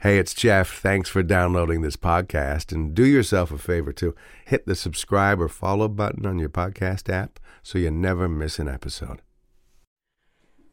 [0.00, 0.78] Hey, it's Jeff.
[0.78, 2.70] Thanks for downloading this podcast.
[2.70, 7.12] And do yourself a favor too hit the subscribe or follow button on your podcast
[7.12, 9.22] app so you never miss an episode.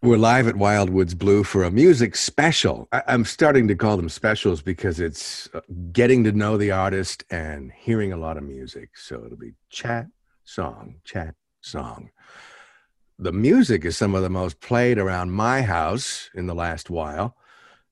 [0.01, 2.89] We're live at Wildwoods Blue for a music special.
[2.91, 5.61] I- I'm starting to call them specials because it's uh,
[5.93, 8.89] getting to know the artist and hearing a lot of music.
[8.97, 10.07] So it'll be chat,
[10.43, 12.09] song, chat, song.
[13.17, 17.37] The music is some of the most played around my house in the last while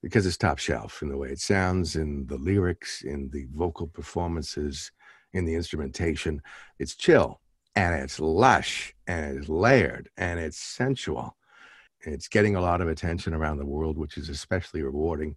[0.01, 3.87] because it's top shelf in the way it sounds, in the lyrics, in the vocal
[3.87, 4.91] performances,
[5.33, 6.41] in the instrumentation.
[6.79, 7.39] It's chill
[7.75, 11.37] and it's lush and it's layered and it's sensual.
[12.01, 15.35] It's getting a lot of attention around the world, which is especially rewarding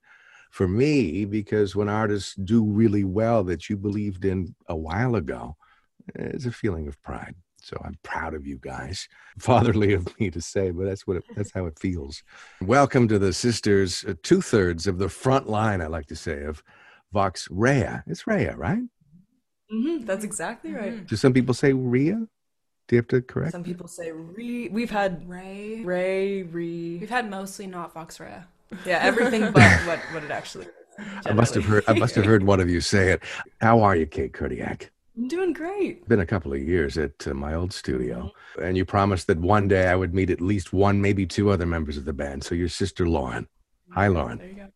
[0.50, 5.56] for me because when artists do really well that you believed in a while ago,
[6.14, 7.34] it's a feeling of pride.
[7.64, 9.09] So I'm proud of you guys.
[9.38, 12.22] Fatherly of me to say, but that's what it, that's how it feels.
[12.60, 15.80] Welcome to the sisters, uh, two thirds of the front line.
[15.80, 16.62] I like to say of
[17.14, 18.02] Vox Rea.
[18.06, 18.82] It's Rea, right?
[19.72, 21.06] Mm-hmm, that's exactly right.
[21.06, 22.27] Do some people say Ria?
[22.86, 23.52] Do you have to correct?
[23.52, 24.69] Some people say re.
[24.69, 25.83] We've had Ray.
[25.83, 26.98] Ray, re.
[26.98, 28.42] We've had mostly not Vox Rea.
[28.84, 30.67] Yeah, everything but what what it actually.
[30.67, 31.84] Is, I must have heard.
[31.89, 33.22] I must have heard one of you say it.
[33.62, 34.91] How are you, Kate Kurdiak?
[35.17, 36.09] I'm doing great.
[36.09, 39.69] Been a couple of years at uh, my old studio, and you promised that one
[39.69, 42.43] day I would meet at least one, maybe two other members of the band.
[42.43, 43.47] So your sister Lauren.
[43.91, 44.39] Hi, Lauren.
[44.39, 44.69] There you go.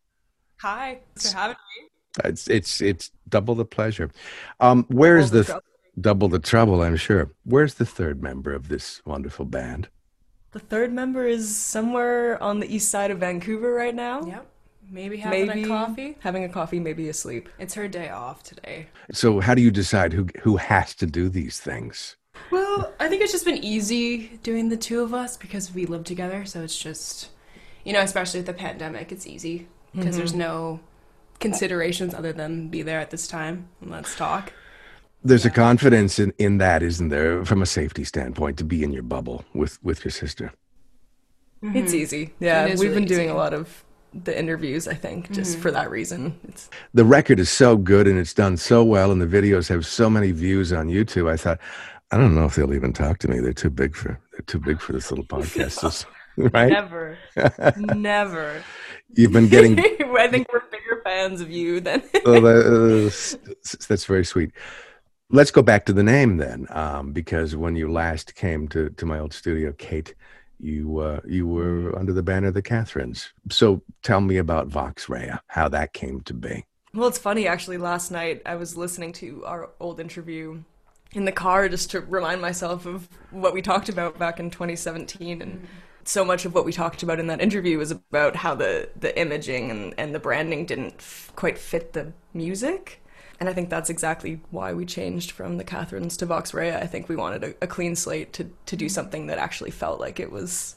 [0.61, 0.99] Hi.
[1.15, 1.89] Thanks for having me.
[2.23, 4.11] It's it's it's double the pleasure.
[4.59, 6.81] Um, where is Double the the double the trouble?
[6.81, 7.31] I'm sure.
[7.43, 9.89] Where's the third member of this wonderful band?
[10.51, 14.25] The third member is somewhere on the east side of Vancouver right now.
[14.25, 14.47] Yep.
[14.91, 16.17] Maybe having Maybe a coffee.
[16.19, 17.49] Having a coffee, maybe asleep.
[17.59, 18.87] It's her day off today.
[19.11, 22.15] So how do you decide who who has to do these things?
[22.51, 26.03] Well, I think it's just been easy doing the two of us because we live
[26.05, 26.45] together.
[26.45, 27.29] So it's just,
[27.83, 30.39] you know, especially with the pandemic, it's easy because there's mm-hmm.
[30.39, 30.79] no
[31.39, 34.53] considerations other than be there at this time and let's talk.
[35.23, 38.93] There's a confidence in, in that, isn't there, from a safety standpoint, to be in
[38.93, 40.53] your bubble with with your sister.
[41.61, 41.95] It's mm-hmm.
[41.95, 42.33] easy.
[42.39, 43.31] Yeah, It is we've really been doing easy.
[43.31, 43.83] a lot of
[44.13, 44.87] the interviews.
[44.87, 46.39] I think just for that reason.
[46.47, 49.85] It's The record is so good and it's done so well, and the videos have
[49.85, 51.29] so many views on YouTube.
[51.29, 51.59] I thought,
[52.11, 53.39] I don't know if they'll even talk to me.
[53.39, 56.05] They're too big for they're too big for this little podcast, This-
[56.53, 56.69] right?
[56.71, 57.17] never,
[57.77, 58.63] never.
[59.15, 62.01] You've been getting I think we're bigger fans of you than.
[62.13, 63.09] that-
[63.43, 64.51] uh, that's very sweet.
[65.31, 69.05] Let's go back to the name then, um, because when you last came to, to
[69.05, 70.15] my old studio, Kate,
[70.59, 73.31] you uh, you were under the banner of the Catherines.
[73.49, 76.65] So tell me about Vox Rea, how that came to be.
[76.93, 77.77] Well, it's funny actually.
[77.77, 80.63] Last night I was listening to our old interview
[81.13, 85.41] in the car just to remind myself of what we talked about back in 2017
[85.41, 85.67] and
[86.03, 89.17] so much of what we talked about in that interview was about how the the
[89.19, 93.01] imaging and, and the branding didn't f- quite fit the music
[93.39, 96.87] and i think that's exactly why we changed from the catherines to vox rea i
[96.87, 100.19] think we wanted a, a clean slate to, to do something that actually felt like
[100.19, 100.75] it was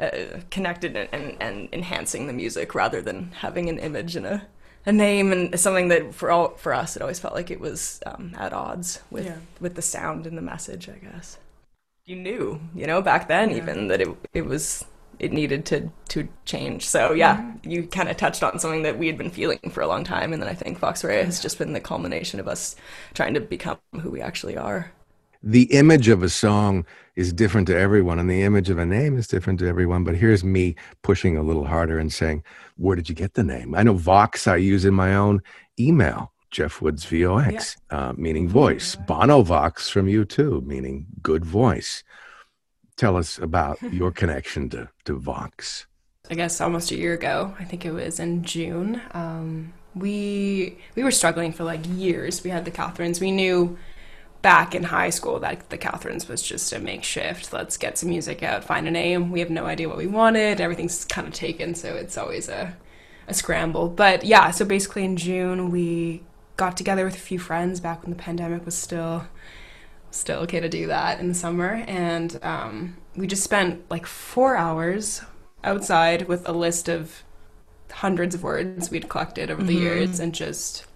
[0.00, 0.10] uh,
[0.50, 4.42] connected and, and, and enhancing the music rather than having an image and a,
[4.86, 8.00] a name and something that for all for us it always felt like it was
[8.06, 9.36] um, at odds with Yeah.
[9.60, 11.38] with the sound and the message I guess
[12.04, 13.56] you knew you know back then Yeah.
[13.58, 14.84] even that it it was
[15.22, 16.86] it needed to to change.
[16.86, 19.86] So yeah you kind of touched on something that we had been feeling for a
[19.86, 22.76] long time and then I think Vox Rea has just been the culmination of us
[23.14, 24.92] trying to become who we actually are.
[25.44, 26.84] The image of a song
[27.16, 30.16] is different to everyone and the image of a name is different to everyone but
[30.16, 32.42] here's me pushing a little harder and saying
[32.76, 33.74] where did you get the name?
[33.74, 35.40] I know vox i use in my own
[35.78, 38.96] email jeff woods vox uh, meaning voice.
[38.96, 42.02] Bono vox from U2 meaning good voice
[43.02, 45.86] tell us about your connection to, to vox
[46.30, 47.54] I guess almost a year ago.
[47.58, 49.02] I think it was in June.
[49.10, 52.44] Um, we we were struggling for like years.
[52.44, 53.20] We had the Catherines.
[53.20, 53.76] We knew
[54.40, 57.52] back in high school that the Catherines was just a makeshift.
[57.52, 59.30] Let's get some music out, find a name.
[59.30, 60.60] We have no idea what we wanted.
[60.60, 62.76] Everything's kind of taken, so it's always a
[63.26, 63.88] a scramble.
[63.88, 66.22] But yeah, so basically in June we
[66.56, 69.26] got together with a few friends back when the pandemic was still
[70.12, 74.56] still okay to do that in the summer and um, we just spent like four
[74.56, 75.22] hours
[75.64, 77.22] outside with a list of
[77.90, 80.86] hundreds of words we'd collected over the years and just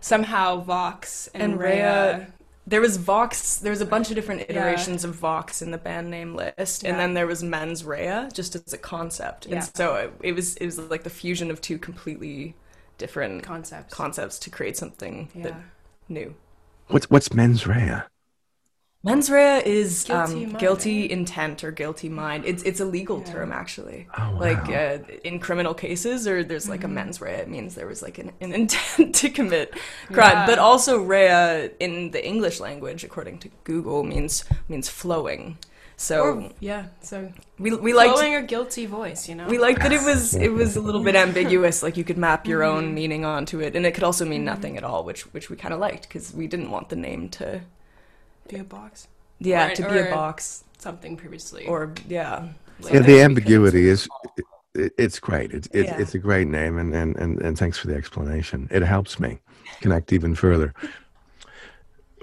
[0.00, 2.26] somehow vox and, And Rea, Rea-
[2.68, 3.58] there was Vox.
[3.58, 4.56] There was a bunch of different Yeah.
[4.56, 8.56] iterations of Vox in the band name list, and then there was Mens Rea, just
[8.56, 9.46] as a concept.
[9.46, 9.56] Yeah.
[9.56, 12.56] And so it, it was it was like the fusion of two completely
[12.98, 15.54] different concepts concepts to create something yeah that
[16.08, 16.34] new.
[16.88, 18.02] what's what's mens rea
[19.06, 22.44] Mens rea is Guilty um, guilty intent or guilty mind.
[22.44, 24.06] It's it's a legal term actually.
[24.18, 24.38] Oh, wow.
[24.40, 26.90] Like uh, in criminal cases, or there's like Mm-hmm.
[26.90, 27.32] a mens rea.
[27.34, 29.72] It means there was like an, an intent to commit
[30.12, 30.32] crime.
[30.32, 30.46] Yeah.
[30.46, 35.56] But also rea in the English language, according to Google, means means flowing.
[35.98, 39.46] So Or, yeah, so we we liked flowing or guilty voice, you know.
[39.48, 41.82] we liked that it was it was a little bit ambiguous.
[41.82, 42.76] Like you could map your Mm-hmm.
[42.76, 45.56] own meaning onto it, and it could also mean nothing at all, which which we
[45.56, 47.62] kind of liked because we didn't want the name to
[48.48, 49.08] be a box,
[49.38, 51.66] yeah Or- to be a box something previously.
[51.66, 52.48] or yeah.
[52.80, 54.08] like Yeah, the ambiguity is
[54.74, 55.52] it, it's great.
[55.52, 55.98] It's it's, Yeah.
[56.00, 58.68] it's a great name, and, and and and thanks for the explanation.
[58.70, 59.40] It helps me
[59.80, 60.74] connect even further.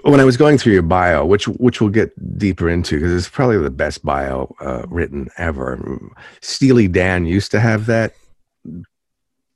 [0.02, 3.28] When I was going through your bio, which which we'll get deeper into because it's
[3.28, 5.98] probably the best bio uh, written ever.
[6.42, 8.14] Steely Dan used to have that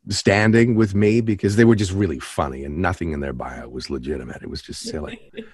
[0.09, 3.91] standing with me because they were just really funny and nothing in their bio was
[3.91, 4.43] legitimate.
[4.43, 5.31] It was just silly.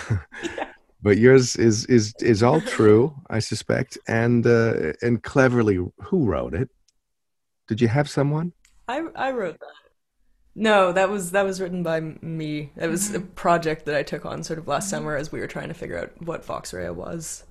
[1.02, 5.76] but yours is is is all true, I suspect, and uh, and cleverly.
[5.76, 6.68] Who wrote it?
[7.68, 8.52] Did you have someone?
[8.88, 9.82] I I wrote that.
[10.54, 12.70] No, that was that was written by me.
[12.76, 15.46] It was a project that I took on sort of last summer as we were
[15.46, 17.44] trying to figure out what Vox was.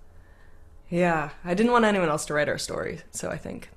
[0.90, 3.70] Yeah, I didn't want anyone else to write our story, so I think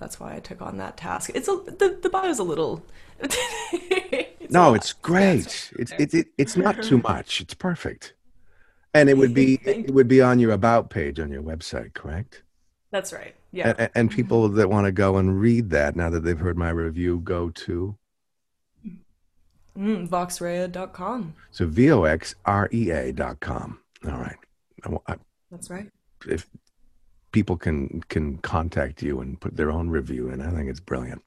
[0.00, 1.30] that's why I took on that task.
[1.34, 2.84] It's a the the bio's a little.
[4.42, 4.76] It's no, lot.
[4.76, 5.70] it's great.
[5.78, 7.40] It's it, it it's not too much.
[7.40, 8.14] It's perfect,
[8.94, 11.94] and it would be Thank it would be on your about page on your website,
[11.94, 12.42] correct?
[12.90, 13.36] That's right.
[13.52, 13.74] Yeah.
[13.78, 16.70] And, and people that want to go and read that now that they've heard my
[16.70, 17.96] review, go to
[19.78, 21.34] Mm, voxrea.com.
[21.52, 23.78] so v o x r e a dot com.
[24.04, 24.36] All right.
[24.84, 25.16] I I-
[25.50, 25.88] That's right.
[26.26, 26.48] if
[27.32, 31.22] people can can contact you and put their own review in, I think it's brilliant.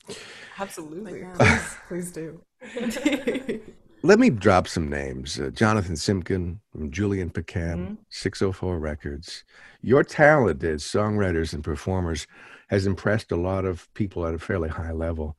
[0.60, 1.24] Absolutely.
[1.24, 2.42] Like Please, please do.
[4.06, 5.40] Let me drop some names.
[5.40, 7.98] Uh, Jonathan Simkin from Julian Picab, Mhm.
[8.10, 9.46] 604 Records.
[9.82, 12.28] Your talent as songwriters and performers
[12.68, 15.38] has impressed a lot of people at a fairly high level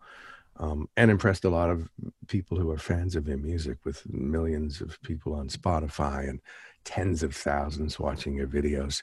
[0.56, 1.90] um, and impressed a lot of
[2.28, 6.40] people who are fans of your music with millions of people on Spotify and
[6.84, 9.02] tens of thousands watching your videos.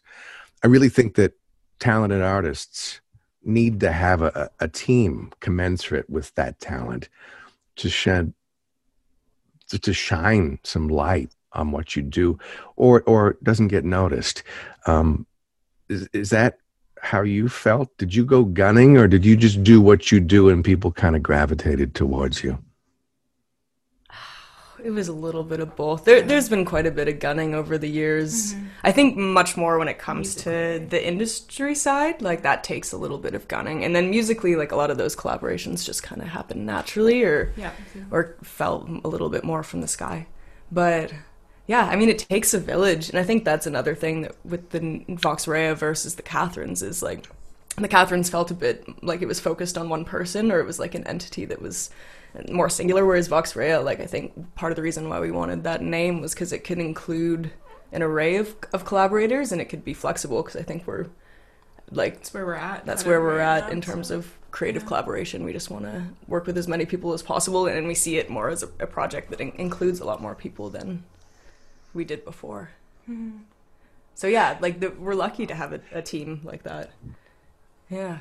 [0.63, 1.33] I really think that
[1.81, 3.01] talented artists
[3.43, 7.09] need to have a, a team commensurate with that talent
[7.75, 8.33] to shed
[9.67, 12.37] to, to shine some light on what you do
[12.75, 14.43] or or doesn't get noticed.
[14.85, 15.25] Um
[15.89, 16.59] is, is that
[17.01, 17.97] how you felt?
[17.97, 21.15] Did you go gunning or did you just do what you do and people kind
[21.15, 22.59] of gravitated towards you
[24.83, 26.05] It was a little bit of both.
[26.05, 28.53] There, there's been quite a bit of gunning over the years.
[28.53, 28.65] Mm-hmm.
[28.83, 32.21] I think much more when it comes to the industry side.
[32.21, 34.97] Like that takes a little bit of gunning, and then musically, like a lot of
[34.97, 37.71] those collaborations just kind of happen naturally, or yeah,
[38.09, 40.27] or fell a little bit more from the sky.
[40.71, 41.13] But
[41.67, 44.71] yeah, I mean, it takes a village, and I think that's another thing that with
[44.71, 47.29] the Vox Rea versus the Catherines is like
[47.77, 50.79] the Catherines felt a bit like it was focused on one person, or it was
[50.79, 51.89] like an entity that was
[52.49, 53.05] more singular.
[53.05, 56.21] Whereas Vox Rea, like I think part of the reason why we wanted that name
[56.21, 57.51] was because it could include
[57.91, 60.41] an array of of collaborators, and it could be flexible.
[60.43, 61.07] Because I think we're
[61.91, 62.85] like that's where we're at.
[62.85, 64.87] that's where we're at in terms so- of creative yeah.
[64.87, 65.43] collaboration.
[65.43, 68.29] We just want to work with as many people as possible, and we see it
[68.29, 71.03] more as a, a project that in- includes a lot more people than
[71.93, 72.69] we did before.
[73.09, 73.39] Mm-hmm.
[74.13, 76.91] So yeah, like the, we're lucky to have a, a team like that.
[77.89, 78.19] Yeah,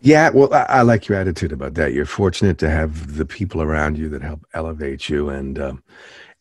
[0.00, 1.92] yeah well I, I like your attitude about that.
[1.92, 5.82] You're fortunate to have the people around you that help elevate you and um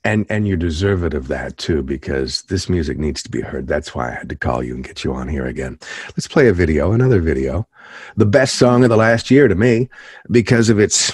[0.03, 3.67] and and you're deserved of that too because this music needs to be heard.
[3.67, 5.77] That's why i had to call you and get you on here again.
[6.09, 7.67] Let's play a video another video
[8.15, 9.89] the best song of the last year to me
[10.31, 11.11] because of its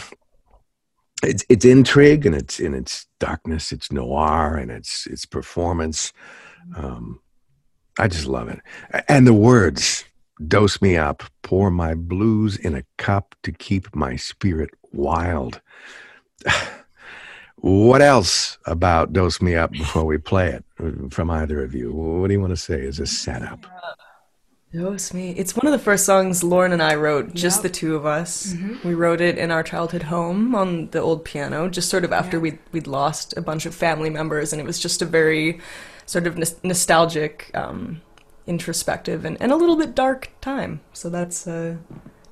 [1.23, 6.13] its its intrigue and its in its darkness its noir and its its performance.
[6.75, 7.21] Um
[7.97, 8.59] i just love it.
[9.07, 10.05] And the words
[10.47, 15.61] dose me up pour my blues in a cup to keep my spirit wild
[17.57, 20.63] what else about dose me up before we play it
[21.11, 23.65] from either of you what do you want to say as a setup
[24.73, 25.31] Dose me.
[25.37, 27.63] It's one of the first songs Lauren and I wrote, just Yep.
[27.63, 28.53] the two of us.
[28.83, 32.35] We wrote it in our childhood home on the old piano, just sort of after
[32.35, 32.41] Yeah.
[32.41, 35.61] we'd, we'd lost a bunch of family members, and it was just a very
[36.05, 38.01] sort of nos- nostalgic, um,
[38.47, 40.81] introspective, and, and a little bit dark time.
[40.93, 41.77] So that's uh,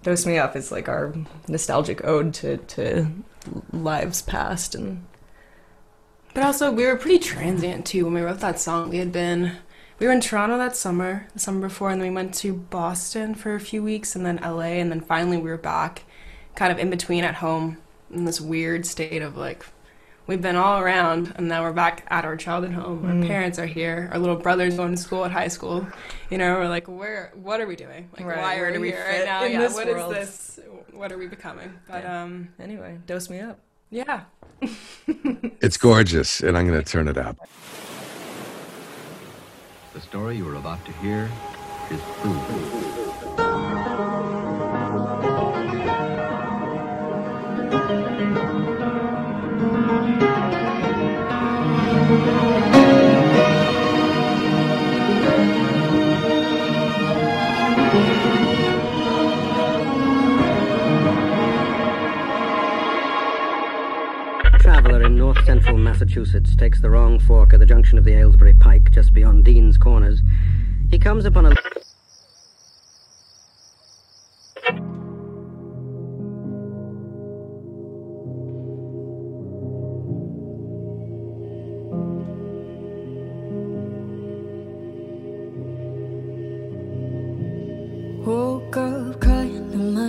[0.03, 1.13] Dose Me Up is like our
[1.47, 3.07] nostalgic ode to, to
[3.71, 4.75] lives past.
[4.75, 5.05] and
[6.33, 8.89] But also, we were pretty transient too when we wrote that song.
[8.89, 9.53] We had been,
[9.99, 13.33] we were in Toronto that summer, the summer before, and then we went to Boston
[13.33, 16.03] for a few weeks, and then LA, and then finally we were back,
[16.55, 17.77] kind of in between at home,
[18.11, 19.65] in this weird state of like,
[20.27, 23.05] we've been all around, and now we're back at our childhood home.
[23.05, 24.09] Our parents are here.
[24.13, 25.85] Our little brother's going to school at high school.
[26.29, 27.31] You know, we're like, where?
[27.35, 28.09] What are we doing?
[28.17, 29.43] Like, Right, why where are do we we here right now?
[29.45, 30.13] in yeah, this what is world?
[30.15, 30.59] this?
[30.91, 31.73] What are we becoming?
[31.87, 33.59] But um, Anyway, dose me up.
[33.89, 34.21] yeah.
[35.61, 37.37] It's gorgeous, and I'm going to turn it up.
[39.93, 41.29] The story you are about to hear
[41.91, 43.43] is true.
[64.63, 68.53] Traveller in north central Massachusetts takes the wrong fork at the junction of the Aylesbury
[68.53, 70.21] Pike, just beyond Dean's Corners.
[70.89, 71.55] He comes upon a.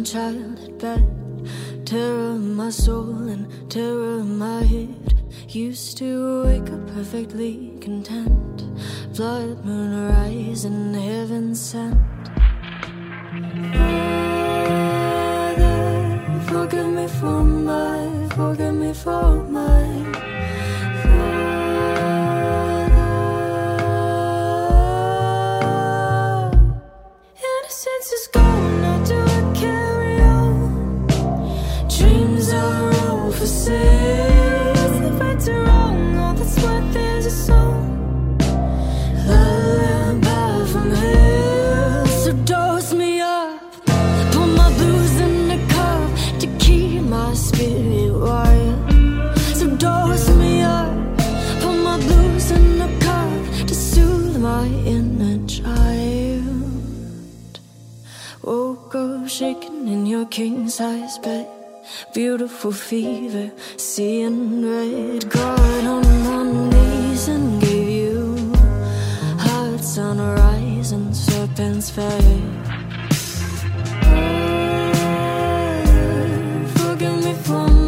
[0.05, 1.47] my childhood bed.
[1.87, 5.15] Terror in my soul and terror in my head.
[5.49, 8.65] Used to wake up perfectly content.
[9.17, 12.14] Blood moon rising, heaven sent.
[54.45, 56.45] My inner child.
[58.43, 61.49] Woke up shaking in your king size bed.
[62.13, 64.39] Beautiful fever, seeing
[64.71, 65.31] red.
[65.31, 68.37] Got on my knees and gave you
[69.47, 70.35] hearts on a
[70.93, 72.35] and serpents fed.
[76.77, 77.84] Forgive me for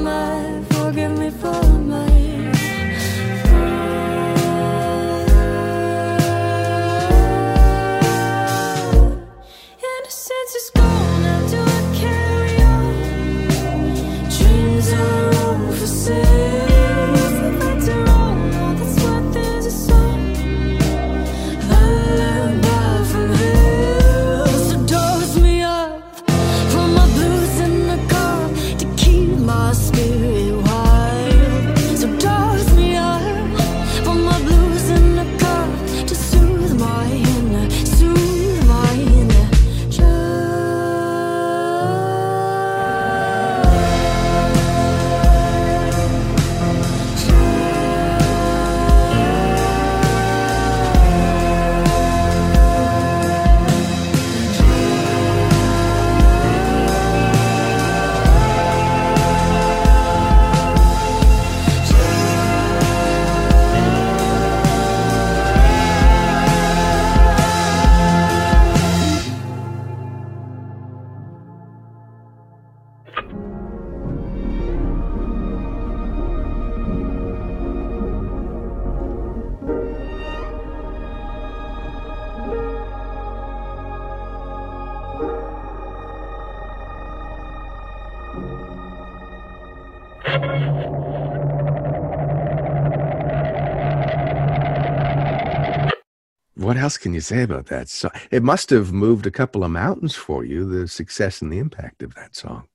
[96.86, 98.12] else can you say about that song?
[98.30, 102.00] It must have moved a couple of mountains for you, the success and the impact
[102.00, 102.68] of that song.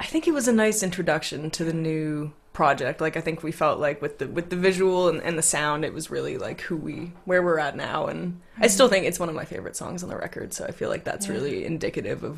[0.00, 3.00] I think it was a nice introduction to the new project.
[3.00, 5.84] Like I think we felt like with the with the visual and, and the sound,
[5.84, 8.06] it was really like who we where we're at now.
[8.06, 10.52] And I still think it's one of my favorite songs on the record.
[10.52, 12.36] So I feel like that's really indicative of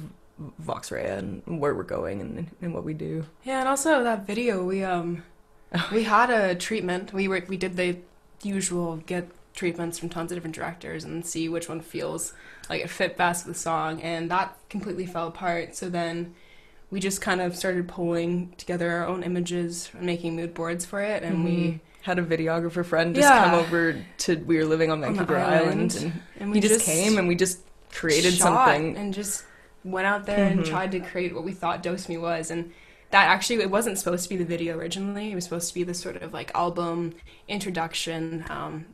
[0.58, 3.24] Vox Rea and where we're going and, and what we do.
[3.44, 5.22] Yeah, and also that video, we um,
[5.90, 7.14] we had a treatment.
[7.14, 7.96] We were we did the
[8.42, 12.32] usual get treatments from tons of different directors and see which one feels
[12.70, 15.74] like it fit best with the song, and that completely fell apart.
[15.74, 16.34] So then
[16.90, 21.00] we just kind of started pulling together our own images and making mood boards for
[21.02, 21.76] it, and we mm-hmm.
[22.02, 23.44] Had a videographer friend just Yeah.
[23.44, 26.86] come over to we were living on On Vancouver island, Island, and, and he just,
[26.86, 27.58] came and we just
[27.92, 28.96] created something.
[28.96, 29.44] and just
[29.84, 30.70] went out there and mm-hmm.
[30.70, 32.72] tried to create what we thought Dose Me was and
[33.10, 35.32] that actually it wasn't supposed to be the video originally.
[35.32, 37.14] It was supposed to be this sort of like album
[37.48, 38.86] introduction um,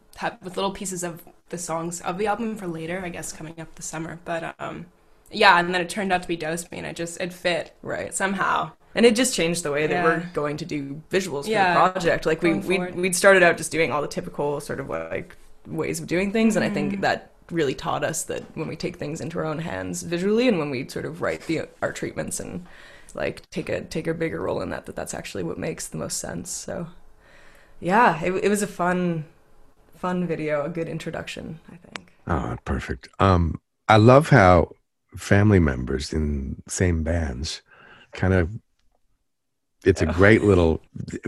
[0.42, 3.74] with little pieces of the songs of the album for later, I guess, coming up
[3.74, 4.18] this summer.
[4.24, 4.86] But um,
[5.30, 7.74] yeah, and then it turned out to be Dose Me, and it just it fit
[7.82, 8.14] Right.
[8.14, 8.72] somehow.
[8.94, 10.04] And it just changed the way that Yeah.
[10.04, 12.26] we're going to do visuals for Yeah, the project.
[12.26, 15.98] Like we we we'd started out just doing all the typical sort of like ways
[16.00, 16.74] of doing things, and I Mm-hmm.
[16.74, 20.46] think that really taught us that when we take things into our own hands visually,
[20.48, 22.64] and when we sort of write the art treatments and
[23.14, 25.96] like take a take a bigger role in that, that that's actually what makes the
[25.96, 26.50] most sense.
[26.50, 26.88] So
[27.80, 29.24] yeah, it, it was a fun
[29.96, 32.12] fun video, a good introduction, I think.
[32.26, 33.08] Oh, perfect.
[33.18, 34.72] Um, I love how
[35.16, 37.62] family members in same bands
[38.12, 38.50] kind of.
[39.84, 40.80] It's a great little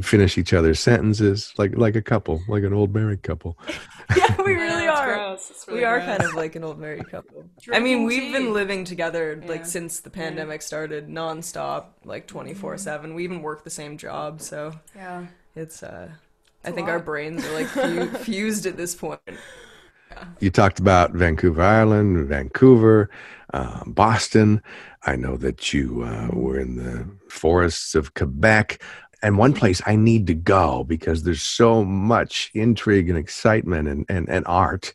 [0.02, 3.58] finish each other's sentences like like a couple, like an old married couple.
[4.16, 5.32] Yeah, we really are.
[5.34, 7.44] It's we are kind of like an old married couple.
[7.72, 9.48] I mean, we've been living together Yeah.
[9.48, 13.14] like since the pandemic started, nonstop, like twenty four seven.
[13.16, 15.26] We even work the same job, so yeah.
[15.56, 15.82] it's.
[15.82, 16.08] uh
[16.64, 19.20] I think our brains are like fu- fused at this point.
[20.40, 23.10] You talked about Vancouver Island, Vancouver,
[23.56, 24.62] uh, Boston.
[25.10, 28.82] I know that you uh, were in the forests of Quebec.
[29.22, 34.04] And one place I need to go because there's so much intrigue and excitement and,
[34.08, 34.92] and, and art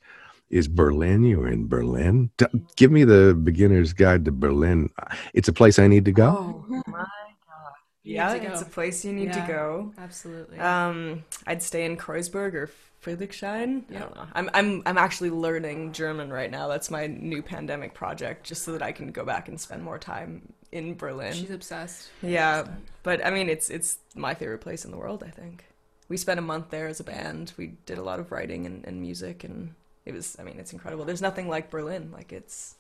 [0.49, 1.23] is Berlin.
[1.23, 2.29] You were in Berlin.
[2.37, 4.89] D- give me the beginner's guide to Berlin.
[5.33, 6.29] It's a place I need to go.
[6.69, 7.73] Oh my god!
[8.03, 9.41] You Yeah, need to it's a place you need Yeah.
[9.45, 9.93] to go.
[9.97, 10.59] Absolutely.
[10.59, 12.69] Um, I'd stay in Kreuzberg or
[13.03, 13.83] Friedrichshain.
[13.89, 14.27] I don't know.
[14.33, 16.67] I'm I'm I'm actually learning German right now.
[16.67, 19.97] That's my new pandemic project, just so that I can go back and spend more
[19.97, 21.33] time in Berlin.
[21.33, 22.09] She's obsessed.
[22.21, 22.67] Yeah,
[23.03, 25.23] but I mean, it's it's my favorite place in the world.
[25.25, 25.65] I think
[26.09, 27.53] we spent a month there as a band.
[27.57, 29.73] We did a lot of writing and, and music, and
[30.05, 30.35] it was.
[30.39, 31.05] I mean, it's incredible.
[31.05, 32.11] There's nothing like Berlin.
[32.11, 32.75] Like it's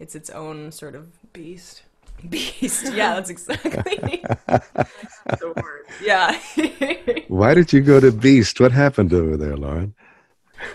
[0.00, 1.82] it's its own sort of Beast.
[2.28, 2.92] Beast.
[2.92, 3.72] Yeah, that's exactly
[4.46, 5.86] the word.
[6.02, 6.38] Yeah.
[7.28, 8.60] Why did you go to Beast?
[8.60, 9.94] What happened over there, Lauren?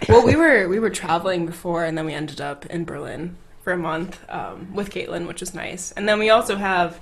[0.10, 3.74] well, we were we were traveling before, and then we ended up in Berlin for
[3.74, 5.92] a month um, with Caitlin, which is nice.
[5.92, 7.00] And then we also have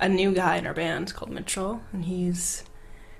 [0.00, 2.64] a new guy in our band called Mitchell, and he's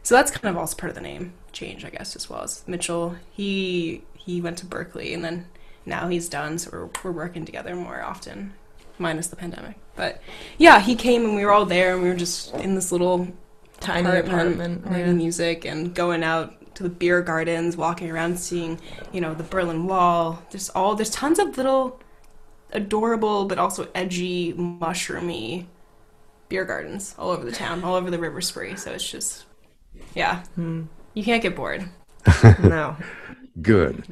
[0.02, 2.64] so that's kind of also part of the name change, I guess, as well as
[2.66, 3.16] Mitchell.
[3.30, 5.46] He he went to Berkeley, and then
[5.84, 8.54] now he's done, so we're we're working together more often,
[8.98, 9.76] minus the pandemic.
[9.98, 10.22] But
[10.58, 13.28] yeah, he came and we were all there, and we were just in this little
[13.80, 15.12] Tiny apartment, writing yeah.
[15.12, 18.80] music and going out to the beer gardens, walking around, seeing,
[19.12, 20.42] you know, the Berlin Wall.
[20.50, 22.00] There's all there's tons of little
[22.72, 25.66] adorable but also edgy, mushroomy
[26.48, 28.74] beer gardens all over the town, all over the River Spree.
[28.76, 29.44] So it's just,
[30.14, 30.84] yeah, hmm.
[31.14, 31.88] you can't get bored.
[32.62, 32.96] no.
[33.62, 34.04] Good.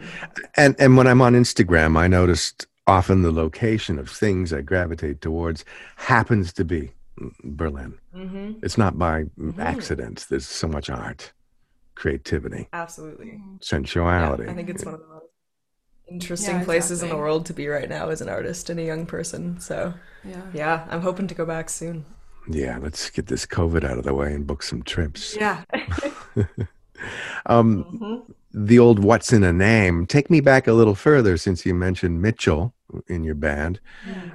[0.55, 5.20] And and when I'm on Instagram, I noticed often the location of things I gravitate
[5.20, 5.64] towards
[5.96, 6.92] happens to be
[7.44, 7.99] Berlin.
[8.12, 9.25] hmm It's not by
[9.59, 10.27] accident.
[10.29, 11.33] There's so much art,
[11.94, 13.40] creativity, Absolutely.
[13.61, 14.51] sensuality.
[14.51, 15.27] I think it's one of the most
[16.11, 18.85] interesting Yeah, places in the world to be right now as an artist and a
[18.85, 19.61] young person.
[19.61, 19.94] So
[20.25, 20.42] Yeah.
[20.55, 22.05] yeah, I'm hoping to go back soon.
[22.49, 25.37] yeah, let's get this COVID out of the way and book some trips.
[25.37, 25.62] Yeah.
[27.46, 28.25] Um,
[28.59, 32.23] the old "What's in a Name." Take me back a little further, since you mentioned
[32.23, 32.75] Mitchell
[33.07, 33.81] in your band.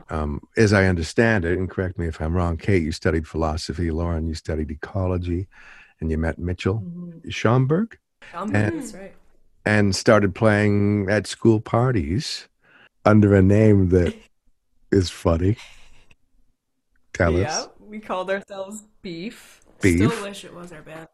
[0.09, 3.89] Um, as I understand it, and correct me if I'm wrong, Kate, you studied philosophy.
[3.91, 5.47] Lauren, you studied ecology,
[5.99, 6.83] and you met Mitchell
[7.27, 7.93] Schomburg
[8.33, 9.13] Um, And- that's right.
[9.65, 12.47] and started playing at school parties
[13.03, 14.13] under a name that
[14.91, 15.57] is funny.
[17.13, 17.41] Tell us.
[17.41, 17.69] Yeah, us.
[17.79, 19.61] we called ourselves Beef.
[19.81, 19.95] Beef.
[20.11, 21.07] Still wish it was our band.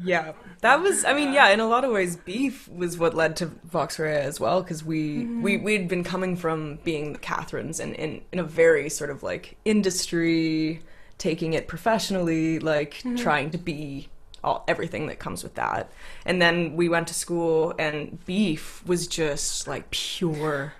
[0.00, 1.04] Yeah, that was.
[1.04, 4.12] I mean, yeah, in a lot of ways, beef was what led to Vox Rea
[4.12, 5.42] as well, because we mm-hmm.
[5.42, 9.22] we we'd been coming from being the Catherines and in in a very sort of
[9.22, 10.80] like industry,
[11.16, 13.16] taking it professionally, like mm-hmm.
[13.16, 14.08] trying to be
[14.44, 15.90] all everything that comes with that.
[16.24, 20.74] And then we went to school, and beef was just like pure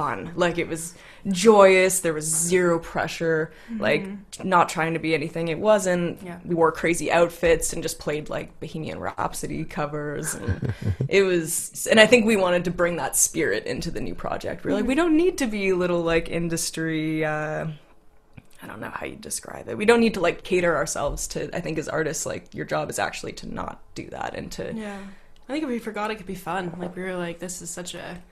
[0.00, 0.32] fun.
[0.34, 0.94] Like it was
[1.28, 2.00] joyous.
[2.00, 3.52] There was zero pressure.
[3.78, 4.06] Like
[4.42, 6.22] not trying to be anything it wasn't.
[6.22, 6.38] Yeah.
[6.44, 10.34] We wore crazy outfits and just played like Bohemian Rhapsody covers.
[10.34, 10.72] And
[11.08, 14.64] it was, and I think we wanted to bring that spirit into the new project.
[14.64, 17.24] We are like, we don't need to be little like industry.
[17.24, 17.66] Uh,
[18.62, 19.76] I don't know how you describe it.
[19.76, 21.54] We don't need to like cater ourselves to.
[21.54, 24.72] I think as artists, like your job is actually to not do that and to
[24.74, 24.98] Yeah.
[25.48, 26.72] I think if we forgot it could be fun.
[26.78, 28.22] Like we were like, this is such a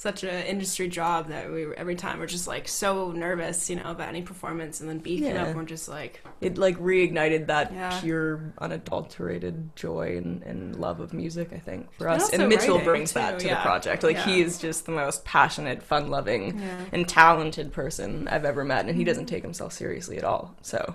[0.00, 3.90] such an industry job that we every time we're just like so nervous, you know,
[3.90, 5.42] about any performance and then beefing Yeah.
[5.42, 8.00] up and we're just like it like reignited that Yeah.
[8.00, 13.12] pure unadulterated joy and, and love of music i think for us and, mitchell brings
[13.12, 16.84] that too, to the project like he is just the most passionate fun loving Yeah.
[16.92, 20.94] and talented person i've ever met and he doesn't take himself seriously at all so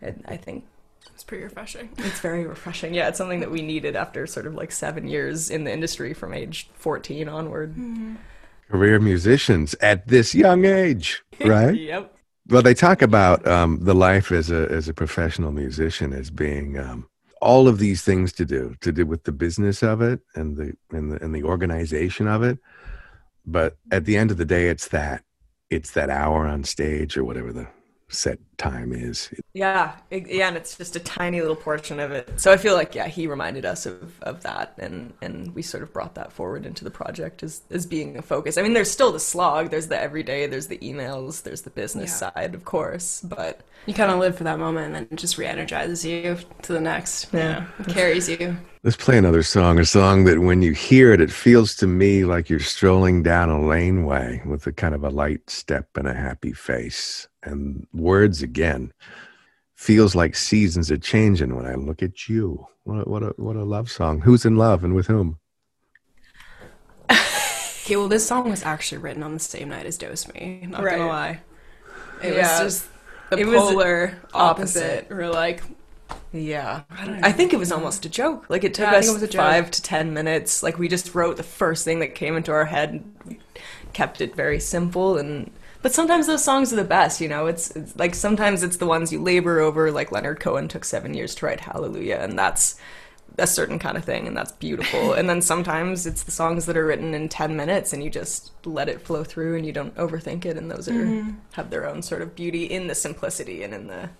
[0.00, 0.64] it, i think
[1.14, 1.88] It's pretty refreshing.
[1.98, 2.92] It's very refreshing.
[2.94, 6.12] Yeah, it's something that we needed after sort of like seven years in the industry
[6.14, 7.70] from age 14 onward.
[7.74, 8.14] Mm-hmm.
[8.70, 11.76] Career musicians at this young age, right?
[11.76, 12.12] Yep.
[12.48, 16.78] Well, they talk about um, the life as a as a professional musician as being
[16.78, 17.08] um,
[17.40, 20.72] all of these things to do to do with the business of it and the
[20.90, 22.58] and the and the organization of it.
[23.44, 25.22] But at the end of the day, it's that
[25.70, 27.66] it's that hour on stage or whatever the
[28.08, 29.30] set time is.
[29.54, 32.40] Yeah, it- yeah, and it's just a tiny little portion of it.
[32.40, 35.82] So I feel like yeah, he reminded us of, of that, and and we sort
[35.82, 38.58] of brought that forward into the project as as being a focus.
[38.58, 42.10] I mean, there's still the slog, there's the everyday, there's the emails, there's the business
[42.20, 42.30] Yeah.
[42.32, 45.38] side, of course, but You kind of live for that moment, and then it just
[45.38, 47.28] re-energizes you to the next.
[47.32, 47.66] Yeah.
[47.78, 48.56] it carries you.
[48.82, 52.24] Let's play another song, a song that when you hear it, it feels to me
[52.24, 56.14] like you're strolling down a laneway with a kind of a light step and a
[56.14, 57.26] happy face.
[57.42, 58.92] And words again
[59.74, 62.66] feels like seasons are changing when I look at you.
[62.84, 64.20] What a, what a, what a love song.
[64.22, 65.38] Who's in love and with whom?
[67.84, 70.66] Okay, well, this song was actually written on the same night as Dose Me.
[70.68, 70.96] Not Right.
[70.96, 71.40] gonna lie,
[72.20, 72.64] it Yeah.
[72.64, 72.88] was just
[73.30, 75.04] the It polar opposite.
[75.04, 75.06] opposite.
[75.08, 75.62] We're like,
[76.32, 76.82] Yeah.
[76.90, 77.30] I, don't know.
[77.30, 78.50] think it was almost a joke.
[78.50, 80.64] Like it took Yeah, us it was a five to ten minutes.
[80.64, 83.36] Like we just wrote the first thing that came into our head and
[83.92, 85.52] kept it very simple and
[85.86, 87.46] but sometimes those songs are the best, you know.
[87.46, 91.14] It's, it's like sometimes it's the ones you labor over, like Leonard Cohen took seven
[91.14, 92.74] years to write Hallelujah, and that's
[93.38, 95.12] a certain kind of thing, and that's beautiful.
[95.16, 98.50] and then sometimes it's the songs that are written in ten minutes, and you just
[98.66, 101.30] let it flow through, and you don't overthink it, and those are Mm-hmm.
[101.52, 104.10] have their own sort of beauty in the simplicity and in the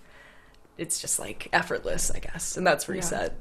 [0.78, 3.22] it's just like effortless, I guess, and that's reset.
[3.22, 3.40] Reset,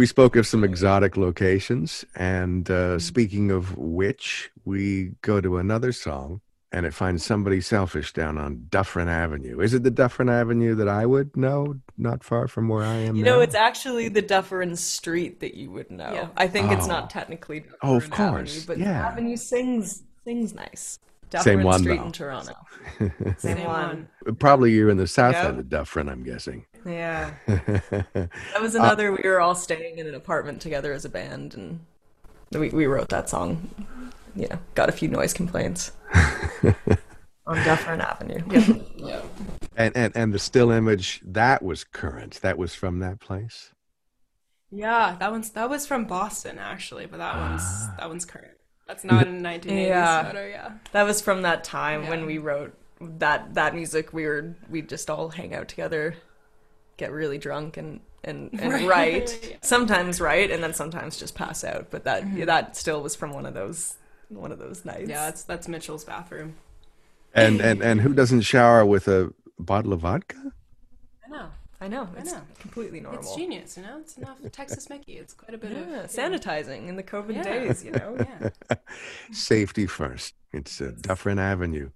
[0.00, 2.06] We spoke of some exotic locations.
[2.14, 6.40] And uh, speaking of which, we go to another song
[6.72, 9.60] and it finds somebody selfish down on Dufferin Avenue.
[9.60, 13.14] Is it the Dufferin Avenue that I would know, not far from where I am
[13.14, 13.40] You now?
[13.40, 16.14] it's actually the Dufferin Street that you would know.
[16.14, 16.28] Yeah.
[16.34, 16.88] I think it's Oh.
[16.88, 19.06] not technically Dufferin Oh, of Avenue, course, but yeah.
[19.06, 20.98] Avenue sings sings nice.
[21.28, 22.06] Dufferin Same one, Street though.
[22.06, 22.52] in Toronto.
[22.98, 24.08] Same Same one.
[24.24, 24.36] one.
[24.36, 25.44] Probably you're in the south Yep.
[25.44, 26.64] end of Dufferin, I'm guessing.
[26.84, 27.32] Yeah.
[27.46, 29.12] That was uh, another.
[29.12, 31.80] we were all staying in an apartment together as a band, and
[32.52, 33.68] we we wrote that song.
[34.34, 35.92] You know, got a few noise complaints
[37.46, 38.42] on Dufferin Avenue.
[38.50, 38.82] Yep.
[38.96, 39.22] Yeah.
[39.76, 42.40] and, and and the still image that was current.
[42.42, 43.72] That was from that place.
[44.70, 47.94] Yeah, that one's that was from Boston actually, but that one's ah.
[47.98, 48.56] that one's current.
[48.86, 50.24] That's not in 1980s Yeah.
[50.24, 50.72] photo, oh, yeah.
[50.92, 54.12] That was from that time when we wrote that that music.
[54.12, 56.14] We were we just all hang out together,
[57.00, 58.86] get really drunk and and, and Right.
[58.88, 59.30] write.
[59.50, 59.56] Yeah.
[59.62, 61.90] Sometimes write and then sometimes just pass out.
[61.90, 62.44] But that Mm-hmm.
[62.44, 63.96] that still was from one of those
[64.28, 65.08] one of those nights.
[65.08, 66.54] Yeah, that's that's Mitchell's bathroom.
[67.34, 70.52] And and and who doesn't shower with a bottle of vodka?
[71.26, 71.48] I know.
[71.82, 72.08] I know.
[72.18, 72.42] It's know.
[72.60, 73.20] completely normal.
[73.22, 73.98] It's genius, you know?
[74.00, 75.14] It's enough Texas Mickey.
[75.14, 77.42] It's quite a bit Yeah, of sanitizing in the COVID Yeah.
[77.42, 78.18] days, you know.
[78.70, 78.76] Yeah.
[79.32, 80.34] Safety first.
[80.52, 81.90] It's uh, Dufferin Avenue.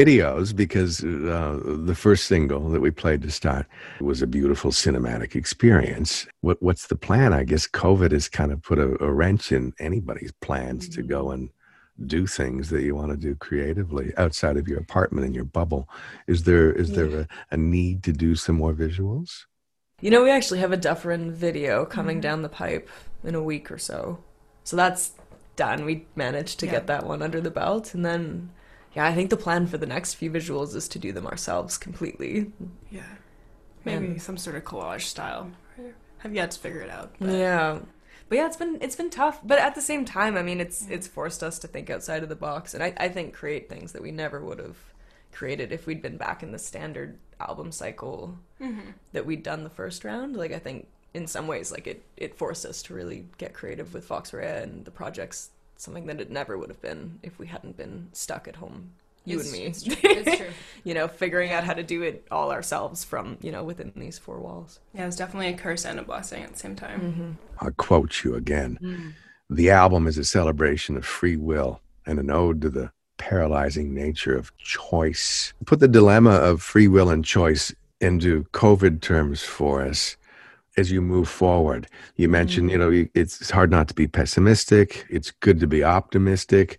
[0.00, 1.58] Videos because uh,
[1.90, 3.66] the first single that we played to start
[4.00, 6.26] was a beautiful cinematic experience.
[6.46, 7.32] What, what's the plan?
[7.32, 11.30] I guess COVID has kind of put a, a wrench in anybody's plans to go
[11.30, 11.48] and
[12.06, 15.88] do things that you want to do creatively outside of your apartment and your bubble.
[16.26, 19.30] Is there is there a, a need to do some more visuals?
[20.02, 22.90] You know, we actually have a Dufferin video coming down the pipe
[23.24, 24.18] in a week or so.
[24.62, 25.12] So that's
[25.56, 25.86] done.
[25.86, 26.72] We managed to Yeah.
[26.72, 27.94] get that one under the belt.
[27.94, 28.50] And then,
[28.96, 31.76] yeah, I think the plan for the next few visuals is to do them ourselves
[31.76, 32.50] completely.
[32.90, 33.02] Yeah.
[33.84, 35.50] Maybe And- some sort of collage style.
[36.18, 37.14] Have yet to figure it out.
[37.20, 37.80] but- Yeah.
[38.28, 39.38] But yeah, it's been it's been tough.
[39.44, 42.28] But at the same time, I mean it's it's forced us to think outside of
[42.28, 44.76] the box and I, I think create things that we never would have
[45.30, 48.90] created if we'd been back in the standard album cycle mm-hmm.
[49.12, 50.36] that we'd done the first round.
[50.36, 53.94] Like I think in some ways like it, it forced us to really get creative
[53.94, 57.46] with Vox Rea and the projects something that it never would have been if we
[57.46, 58.90] hadn't been stuck at home.
[59.24, 59.66] You It's- and me.
[59.66, 59.96] It's true.
[60.04, 60.46] It's true.
[60.84, 64.18] you know, figuring out how to do it all ourselves from, you know, within these
[64.18, 64.78] four walls.
[64.94, 67.00] Yeah, it was definitely a curse and a blessing at the same time.
[67.00, 67.30] Mm-hmm.
[67.64, 69.14] I'll quote you again.
[69.50, 74.36] The album is a celebration of free will and an ode to the paralyzing nature
[74.36, 75.52] of choice.
[75.64, 80.16] Put the dilemma of free will and choice into COVID terms for us
[80.76, 81.88] as you move forward.
[82.16, 85.06] You mentioned, you know, you- it's it's hard not to be pessimistic.
[85.08, 86.78] It's good to be optimistic.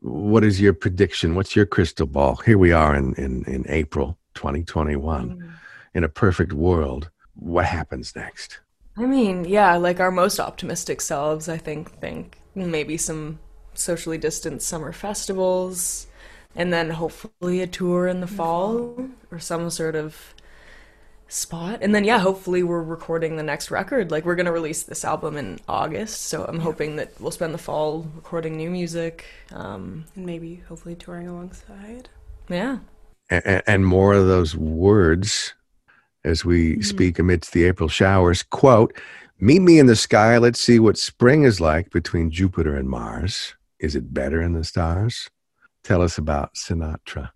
[0.00, 1.34] What is your prediction?
[1.34, 2.36] What's your crystal ball?
[2.36, 5.30] Here we are in, in, in April 2021.
[5.30, 5.48] Mm-hmm.
[5.94, 8.60] In a perfect world, what happens next?
[8.96, 13.38] I mean, yeah, like our most optimistic selves, I think, think maybe some
[13.74, 16.06] socially distanced summer festivals,
[16.54, 18.36] and then hopefully a tour in the mm-hmm.
[18.36, 20.34] fall or some sort of
[21.32, 21.78] spot.
[21.82, 24.10] And then, yeah, hopefully we're recording the next record.
[24.10, 27.54] Like, we're going to release this album in August, so I'm hoping that we'll spend
[27.54, 29.24] the fall recording new music.
[29.52, 32.08] Um, And maybe, hopefully, touring alongside.
[32.48, 32.78] yeah.
[33.30, 35.54] and, and more of those words
[36.24, 38.42] as we speak amidst the April showers.
[38.42, 38.96] Quote,
[39.40, 40.38] Meet me in the sky.
[40.38, 43.54] Let's see what spring is like between Jupiter and Mars.
[43.80, 45.28] Is it better in the stars?
[45.82, 47.30] Tell us about Sinatra.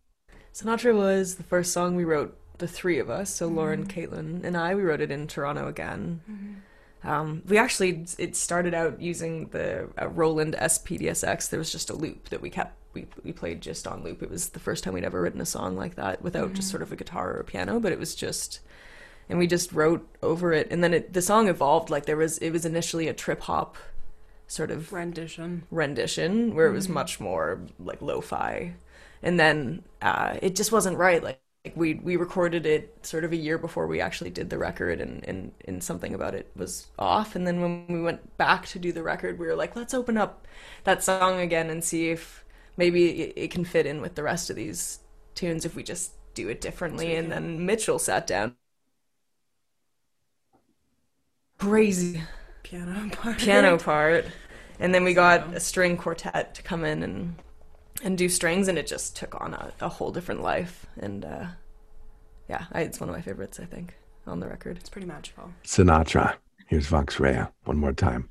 [0.55, 3.35] Sinatra was the first song we wrote, the three of us.
[3.35, 4.75] So Lauren, Caitlin, and I.
[4.75, 6.21] We wrote it in Toronto again.
[7.05, 11.51] Um, we actually it started out using the uh, Roland SPD-SX.
[11.51, 12.75] There was just a loop that we kept.
[12.95, 14.23] We, we played just on loop.
[14.23, 16.83] It was the first time we'd ever written a song like that without just sort
[16.83, 17.79] of a guitar or a piano.
[17.79, 18.61] But it was just,
[19.29, 20.69] and we just wrote over it.
[20.71, 21.91] And then it, the song evolved.
[21.91, 23.77] Like there was, it was initially a trip hop,
[24.47, 25.65] sort of Rendition.
[25.71, 28.75] rendition where it was much more like lo-fi
[29.23, 31.41] and then uh, it just wasn't right like
[31.75, 35.25] we we recorded it sort of a year before we actually did the record and,
[35.25, 37.35] and and something about it was off.
[37.35, 40.17] And then when we went back to do the record we were like let's open
[40.17, 40.47] up
[40.85, 42.45] that song again and see if
[42.77, 45.01] maybe it, it can fit in with the rest of these
[45.35, 47.15] tunes if we just do it differently.
[47.17, 48.57] And then mitchell sat down.
[51.59, 52.23] Crazy.
[52.63, 53.39] Piano part.
[53.39, 54.27] piano part.
[54.79, 57.37] And then we got a string quartet to come in and
[58.03, 61.47] and do strings and it just took on a, a whole different life and uh
[62.49, 63.95] yeah I, it's one of my favorites i think
[64.27, 65.53] on the record It's pretty magical.
[65.65, 66.35] Sinatra.
[66.67, 68.29] Here's Vox Rea one more time.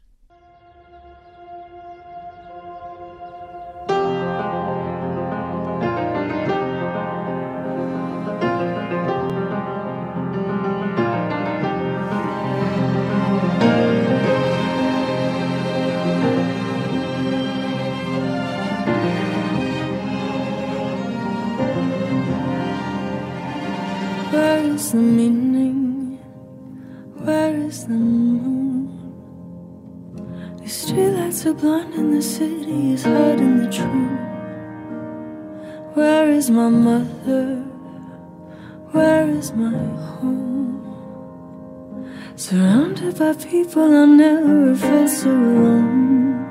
[36.70, 37.62] My mother?
[38.92, 39.78] Where is my
[40.14, 40.82] home?
[42.36, 46.46] Surrounded by people I never felt so alone.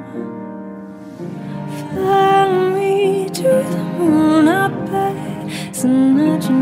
[1.91, 5.75] Fly me to the moon, I beg.
[5.75, 6.59] So that you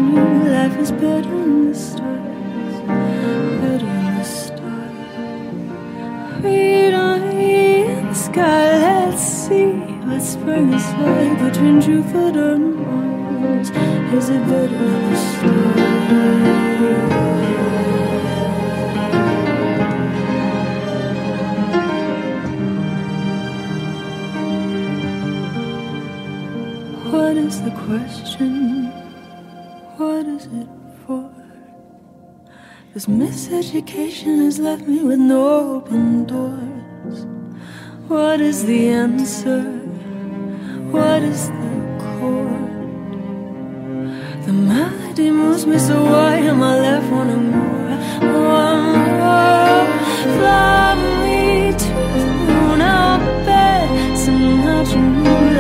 [0.57, 2.77] life is better in the stars.
[3.61, 4.97] Better in the stars.
[6.43, 9.73] Read on in the sky, let's see
[10.07, 13.12] what spring is like between Jupiter and Mars.
[13.43, 15.73] Is it better in the?
[27.11, 28.87] What is the question?
[29.97, 30.69] What is it
[31.05, 31.29] for?
[32.95, 37.27] This miseducation has left me with no open doors.
[38.07, 39.63] What is the answer?
[40.93, 41.82] What is the?
[44.73, 47.91] The melody moves me so why am I left wanting more?
[48.57, 48.85] One
[49.21, 49.85] more.
[50.37, 52.81] Fly me to the moon.
[52.81, 53.91] I'll bet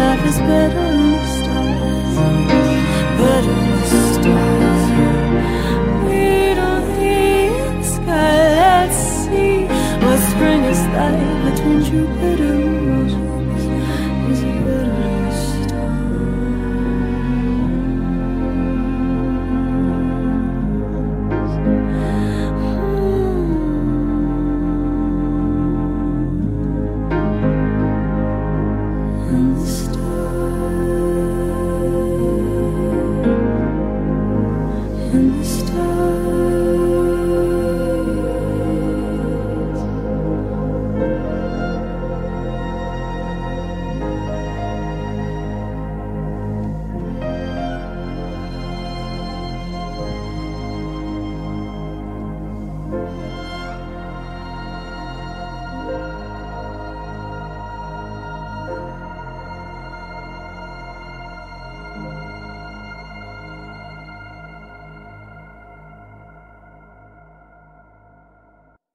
[0.00, 2.16] life is better than the stars.
[3.20, 4.82] Better than the stars.
[7.02, 8.32] The sky.
[8.88, 9.56] Let's see
[10.04, 11.80] what spring is like between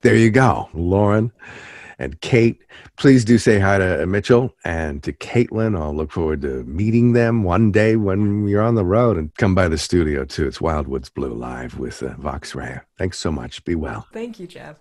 [0.08, 1.30] There you go, Lauren
[1.98, 2.62] and Kate.
[2.96, 5.78] Please do say hi to Mitchell and to Caitlin.
[5.78, 9.54] I'll look forward to meeting them one day when you're on the road and come
[9.54, 10.46] by the studio too.
[10.46, 12.80] It's Wildwoods Blue live with uh, Vox Rea.
[12.96, 13.62] Thanks so much.
[13.66, 14.06] Be well.
[14.14, 14.78] Thank you, Jeff.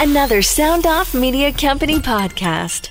[0.00, 2.90] Another Sound Off Media Company podcast.